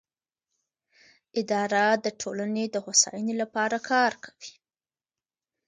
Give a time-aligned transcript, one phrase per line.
[1.39, 4.51] اداره د ټولنې د هوساینې لپاره کار کوي.